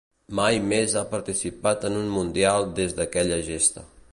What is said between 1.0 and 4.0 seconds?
ha participat en un Mundial des d'aquella gesta.